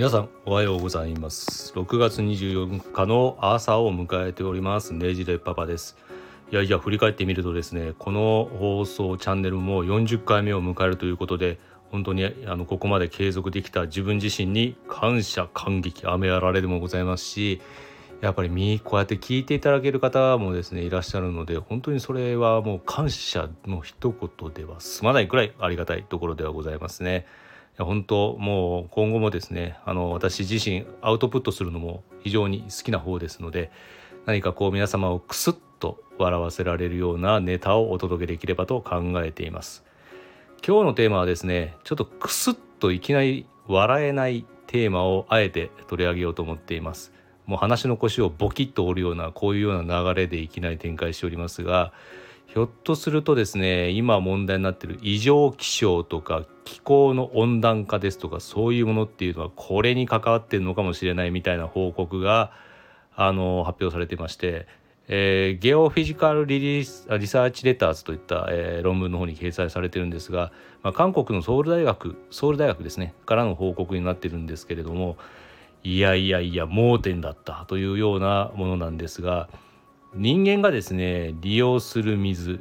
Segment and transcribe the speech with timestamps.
[0.00, 1.74] 皆さんおはようございます。
[1.74, 4.94] 6月24日の朝を迎えております。
[4.94, 5.94] ネジレパパです。
[6.50, 11.58] いやいや振り返ってみるとですねこの放送チャンネルも40回目を迎えるということで
[11.90, 17.60] 本当にあのここまで継続できた自分自身に感謝感激雨あられでもございますし
[18.22, 27.26] やっぱりこうやって聞いていただける方もですねいらっしゃるので本当にそれはもう感謝の一言では済まないくらいありがたいところではございますね。
[27.84, 33.70] 本当もう今後もですねあの私自身アウトプットするのも非常に好きな方ですので
[34.26, 39.84] 何かこう皆様をクスッと笑わせられるようなネタをお届けできればと考えています。
[40.66, 47.12] 今日のテーマはですねちょっとクスッといきなり笑えないテーマをあえて取り上げようと思っています。
[47.46, 51.92] もう話の腰をボキッと折るようなこういうような流れでいきなり展開しておりますが
[52.52, 62.50] ひょっとするとですね今問題になっている異常気象とか気候の温暖化ですとかそういうものっていうのはこれに関わってるのかもしれないみたいな報告が
[63.14, 64.66] あの発表されていまして、
[65.06, 70.50] えー、ゲオフィジカルリリースリサーチレターズといった、えー、論文の方に掲載されてるんですが、
[70.82, 75.18] まあ、韓国のソウル大学ソウル大学ですねからの報告になってるんですけれども
[75.84, 79.48] いやいやいや盲点だったというようなものなんですが。
[80.14, 82.60] 人間がですね利用する水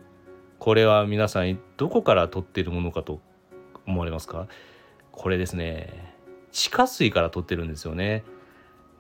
[0.59, 3.19] これは皆さんどこから取っているものかと
[3.88, 4.47] 思われますか？
[5.11, 6.14] これですね
[6.52, 8.23] 地下水から取ってるんですよね。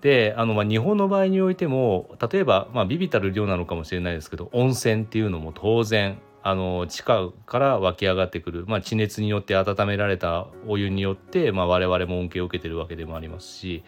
[0.01, 13.83] であのまあ日本の場合においても例えばまあビビたる量なのかもしれないですけど温泉っていうのも当然あの地下から湧き上がってくる、まあ、地熱によって温められたお湯によって、まあ、我々も恩恵を受けてるわけでもありますし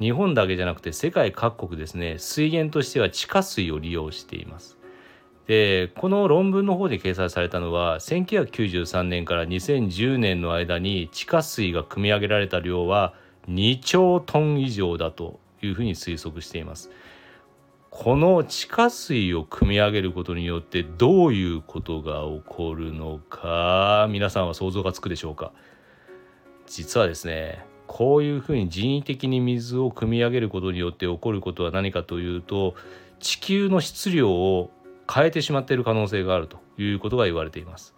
[0.00, 4.78] 日本だけじゃなくて世界各国ですね水源としては地下水を利用しています。
[5.46, 13.14] でこの論文の方で掲載されたのは1993年から2010年の間に地下水が汲み上げられた量は
[13.48, 16.90] 2兆トン以上だというふうに推測しています。
[17.90, 25.52] この地下水を汲み上げることによってどういうことが起こるのか皆さんは想像がつくでしょうか？
[26.66, 32.74] 実はですねこういうふうに人為的に水を汲み上げることによって起こることは何かというと
[33.20, 34.72] 地球の質量を
[35.08, 37.94] 変えてしまっている可能性があるということが言われています。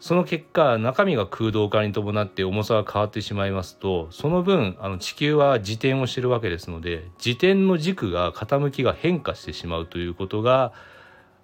[0.00, 10.72] その結果中身が空洞化に伴って重さが変わってしまいますとその分あの地球は自転をしてるわけですので自転の軸が傾きが変化してしまうということが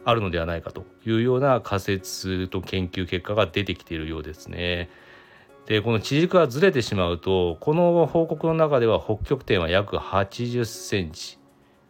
[0.07, 4.89] あるのではないかというような仮説と研究結果が出てきているようですね。
[5.67, 11.39] でこの地軸がずれてしまうとこの報告の中では北極点は約80センチ。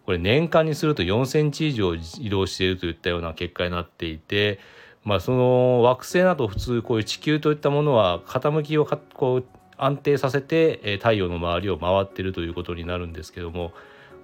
[0.05, 4.59] これ年間にすると4センチ以上移動しているといったような結果になっていて、
[5.03, 9.45] まあ、その惑星など普通こういう地球といったものは傾きをこう
[9.79, 13.73] 安定させて太陽の周りを回っているということになるんですけども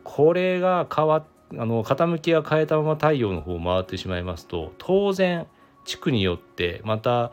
[0.04, 5.46] これが変わあの傾きが変えたまま太陽の方を回ってしまいますと当然
[5.84, 7.32] 地区によってまた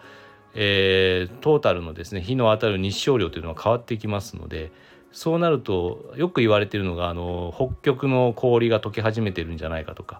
[0.60, 4.72] えー、トータルのですね日の当たる日照量というのは変わってきますので
[5.12, 10.20] そうなるとよく言われてるのがあの北極の氷が溶け始めてるんじゃないかとか、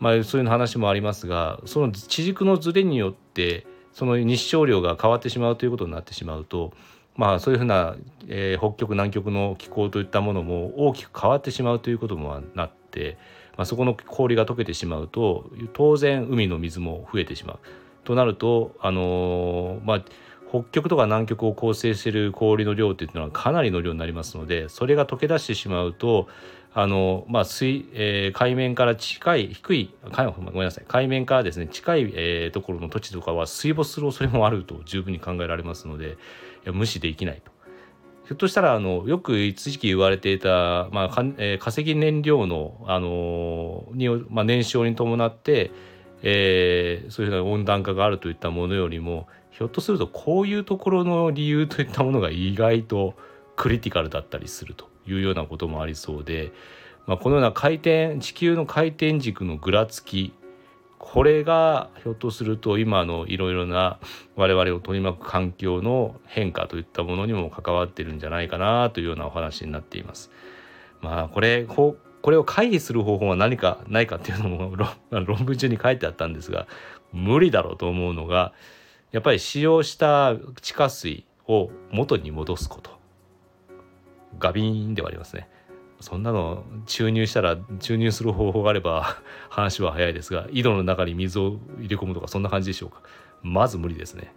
[0.00, 6.72] まあ、そういう話もありますがその地軸のずれによってその日照量が変わってしまうということになってしまうと、
[7.14, 7.94] まあ、そういうふうな、
[8.26, 13.18] えー、北極南極の気候といったものも大きく変わってしまうということもなって、
[13.58, 17.58] まあ、そこの氷が溶けてしまうと当然海の水も増えてしまう。
[18.08, 20.04] となるとあのー、まあ
[20.50, 26.26] 北極とか南極を構成している氷の量っていうのはかなりの量になりますのでそれが溶け出してしまうと
[26.72, 36.16] あの、まあ水えー、海面から近い低いごめんなさい海面からですね近い、えー、ところの土地とかは水没する恐れもあると十分に考えられますので
[36.72, 37.52] 無視できないと。
[38.24, 45.70] ひょっとしたらあのよく一時期言われていた、まあかえー、化石燃料の、あのー、にまあ、燃焼に伴って
[46.22, 53.14] えー、そういうふうな温暖化があるといったものよりもひょっとするとこういうところの理由といったものが意外と
[53.56, 56.52] クリティカルだったりするというようなこともありそうで、
[57.06, 60.32] まあ、このような回転地球の回転軸のぐらつき
[60.98, 63.98] これがひょっとすると今のいろいろな
[64.36, 70.30] 我々を取り巻く環境の変化といったものにも関わってるんじゃないかなというようなお話になっています。
[71.00, 74.76] まあこれここれを回避する方法は何かないかっていうのも
[75.10, 76.66] 論文中に書いてあったんですが
[77.12, 78.52] 無理だろうと思うのが
[79.12, 82.98] やっぱり使用した地下水を元に戻すこと。
[84.38, 85.48] ガビーンではありますね。
[86.00, 89.16] そんなの注入したら注入する方法があれば
[89.50, 93.02] 話は早いですが井戸の中に水を入れ込むとかそんな感じでしょうか。
[93.42, 94.34] まず無理ですね。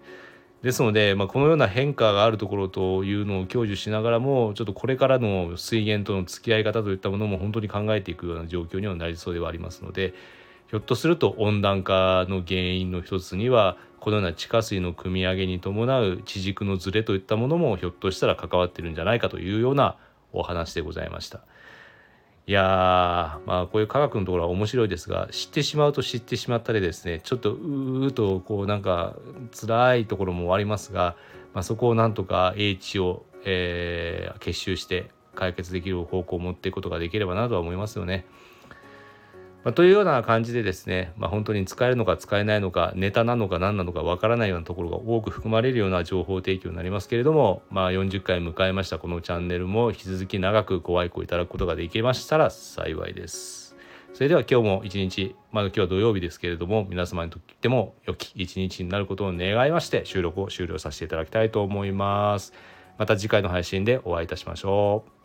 [0.63, 10.13] ですので、まあ、このような変化があるところというのを享受しながらもちょっとこれからの水源との付き合い方といったものも本当に考えていくような状況にはなりそうではありますので
[10.69, 19.97] ひょっとすると温暖化の原因の一つにはこのような地下水の汲み上げに伴う地軸のずれといったものもひょっとしたら関わってるんじゃないかというような
[20.31, 21.41] お話でございました。
[22.51, 29.15] いやまあこういう科学のところは面白いですが知ってしまうと知ってしまったりですねちょっとうーとこうなんか
[29.57, 31.15] 辛いところもありますが、
[31.53, 38.25] まあ、そこをなんとか英知を、えー、結集して解決できる方向を持っていくことができればなとは思いますよね。
[39.63, 53.61] まあ、というような感じでですね、まあ、本当に使えるのか使えないのかネタなのか何なのかわからないようなところが多く含まれるような情報提供になりますけれども、まあ、40回迎えましたこのチャンネルも引き続き長くご愛顧いただくことができましたら幸いです。
[54.13, 62.53] それでは今日も一日、まだ今日は土曜日ですけれども、皆様にとっても良き一日になることを願いまして収録を終了させていただきたいと思います。
[62.97, 65.20] また次回の配信でお会いいたしましょう。